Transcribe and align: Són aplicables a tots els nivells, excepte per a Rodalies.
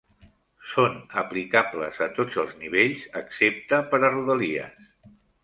Són 0.69 0.95
aplicables 1.21 1.99
a 2.05 2.07
tots 2.15 2.39
els 2.45 2.57
nivells, 2.63 3.05
excepte 3.23 3.83
per 3.93 4.01
a 4.01 4.13
Rodalies. 4.17 4.83